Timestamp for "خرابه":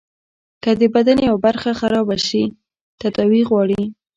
1.79-2.17